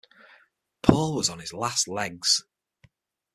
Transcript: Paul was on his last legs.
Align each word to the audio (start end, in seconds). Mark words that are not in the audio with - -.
Paul 0.81 1.13
was 1.15 1.29
on 1.29 1.37
his 1.37 1.53
last 1.53 1.87
legs. 1.87 2.43